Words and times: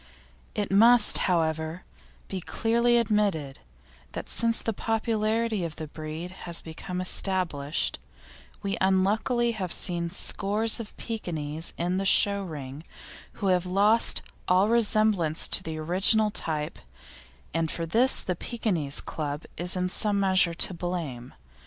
It 0.55 0.71
must, 0.71 1.19
however, 1.29 1.83
be 2.27 2.41
clearly 2.41 2.97
admitted 2.97 3.59
that 4.13 4.29
since 4.29 4.59
the 4.63 4.73
popularity 4.73 5.63
of 5.63 5.75
the 5.75 5.85
breed 5.87 6.31
has 6.49 6.59
become 6.59 6.99
established 6.99 7.99
we 8.63 8.77
unluckily 8.81 9.55
see 9.69 10.09
scores 10.09 10.79
of 10.79 10.97
Pekinese 10.97 11.73
in 11.77 11.97
the 11.97 12.05
show 12.05 12.41
ring 12.41 12.83
who 13.33 13.47
have 13.49 13.67
lost 13.67 14.23
all 14.47 14.69
resemblance 14.69 15.47
to 15.49 15.61
the 15.61 15.77
original 15.77 16.31
type, 16.31 16.79
and 17.53 17.69
for 17.69 17.85
this 17.85 18.21
the 18.21 18.35
Pekinese 18.35 19.01
Club 19.01 19.43
is 19.55 19.75
in 19.75 19.87
some 19.87 20.19
measure 20.19 20.55
to 20.55 20.73
blame. 20.73 21.35